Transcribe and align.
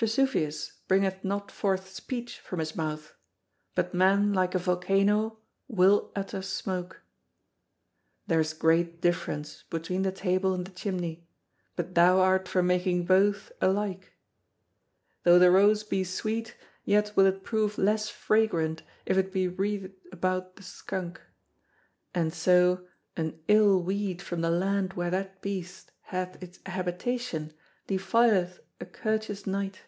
Vesuvius 0.00 0.74
bringeth 0.86 1.24
not 1.24 1.50
forth 1.50 1.88
speech 1.88 2.38
from 2.38 2.60
his 2.60 2.76
mouth, 2.76 3.16
but 3.74 3.92
man, 3.94 4.32
like 4.32 4.54
a 4.54 4.58
volcano, 4.60 5.38
will 5.66 6.12
utter 6.14 6.40
smoke. 6.40 7.02
There 8.28 8.38
is 8.38 8.52
great 8.54 9.00
difference 9.00 9.64
between 9.70 10.02
the 10.02 10.12
table 10.12 10.54
and 10.54 10.64
the 10.64 10.70
chimney; 10.70 11.26
but 11.74 11.96
thou 11.96 12.20
art 12.20 12.46
for 12.46 12.62
making 12.62 13.06
both 13.06 13.50
alike. 13.60 14.12
Though 15.24 15.40
the 15.40 15.50
Rose 15.50 15.82
be 15.82 16.04
sweet, 16.04 16.54
yet 16.84 17.10
will 17.16 17.26
it 17.26 17.42
prove 17.42 17.76
less 17.76 18.08
fragrant 18.08 18.84
if 19.04 19.18
it 19.18 19.32
be 19.32 19.48
wreathed 19.48 19.96
about 20.12 20.54
the 20.54 20.62
skunk; 20.62 21.20
and 22.14 22.32
so 22.32 22.86
an 23.16 23.40
ill 23.48 23.82
weed 23.82 24.22
from 24.22 24.42
the 24.42 24.50
land 24.52 24.92
where 24.92 25.10
that 25.10 25.42
beast 25.42 25.90
hath 26.02 26.40
its 26.40 26.60
habitation 26.66 27.52
defileth 27.88 28.60
a 28.80 28.86
courteous 28.86 29.44
knight. 29.44 29.80